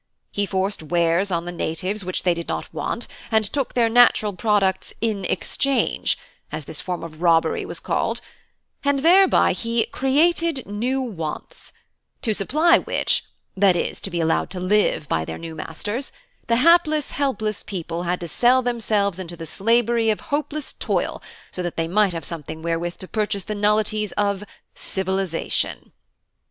He 0.31 0.47
forced 0.47 0.81
wares 0.81 1.29
on 1.29 1.45
the 1.45 1.51
natives 1.51 2.03
which 2.03 2.23
they 2.23 2.33
did 2.33 2.47
not 2.47 2.73
want, 2.73 3.05
and 3.31 3.45
took 3.45 3.75
their 3.75 3.87
natural 3.87 4.33
products 4.33 4.95
in 4.99 5.25
'exchange,' 5.25 6.17
as 6.51 6.65
this 6.65 6.81
form 6.81 7.03
of 7.03 7.21
robbery 7.21 7.65
was 7.67 7.79
called, 7.79 8.19
and 8.83 9.01
thereby 9.01 9.51
he 9.51 9.85
'created 9.85 10.65
new 10.65 11.01
wants,' 11.03 11.71
to 12.23 12.33
supply 12.33 12.79
which 12.79 13.25
(that 13.55 13.75
is, 13.75 14.01
to 14.01 14.09
be 14.09 14.19
allowed 14.19 14.49
to 14.49 14.59
live 14.59 15.07
by 15.07 15.23
their 15.23 15.37
new 15.37 15.53
masters) 15.53 16.11
the 16.47 16.55
hapless, 16.55 17.11
helpless 17.11 17.61
people 17.61 18.01
had 18.01 18.19
to 18.21 18.27
sell 18.27 18.63
themselves 18.63 19.19
into 19.19 19.37
the 19.37 19.45
slavery 19.45 20.09
of 20.09 20.19
hopeless 20.33 20.73
toil 20.73 21.21
so 21.51 21.61
that 21.61 21.77
they 21.77 21.87
might 21.87 22.13
have 22.13 22.25
something 22.25 22.63
wherewith 22.63 22.97
to 22.97 23.07
purchase 23.07 23.43
the 23.43 23.53
nullities 23.53 24.13
of 24.13 24.43
'civilisation.' 24.73 25.91